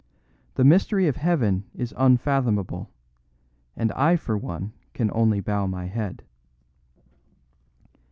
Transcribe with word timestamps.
The 0.55 0.63
mystery 0.63 1.07
of 1.07 1.17
heaven 1.17 1.63
is 1.75 1.93
unfathomable, 1.95 2.89
and 3.75 3.91
I 3.91 4.15
for 4.15 4.35
one 4.35 4.73
can 4.95 5.11
only 5.13 5.41
bow 5.41 5.67
my 5.67 5.85
head." 5.85 6.23